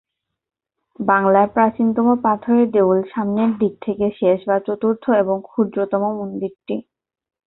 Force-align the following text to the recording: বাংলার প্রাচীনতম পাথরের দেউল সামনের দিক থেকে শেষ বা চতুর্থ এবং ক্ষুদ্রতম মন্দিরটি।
বাংলার 0.99 1.47
প্রাচীনতম 1.55 2.07
পাথরের 2.23 2.67
দেউল 2.71 2.99
সামনের 3.11 3.51
দিক 3.57 3.73
থেকে 3.81 4.05
শেষ 4.19 4.39
বা 4.47 4.57
চতুর্থ 4.67 5.03
এবং 5.21 5.37
ক্ষুদ্রতম 5.47 6.03
মন্দিরটি। 6.19 6.75